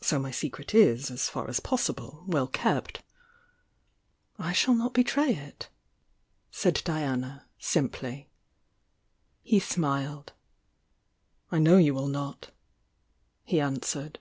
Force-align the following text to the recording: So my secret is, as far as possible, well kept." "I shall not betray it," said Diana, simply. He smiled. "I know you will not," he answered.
So 0.00 0.18
my 0.18 0.32
secret 0.32 0.74
is, 0.74 1.08
as 1.08 1.28
far 1.28 1.46
as 1.48 1.60
possible, 1.60 2.24
well 2.26 2.48
kept." 2.48 3.04
"I 4.36 4.52
shall 4.52 4.74
not 4.74 4.92
betray 4.92 5.36
it," 5.36 5.68
said 6.50 6.82
Diana, 6.84 7.46
simply. 7.60 8.28
He 9.44 9.60
smiled. 9.60 10.32
"I 11.52 11.58
know 11.60 11.76
you 11.76 11.94
will 11.94 12.08
not," 12.08 12.50
he 13.44 13.60
answered. 13.60 14.18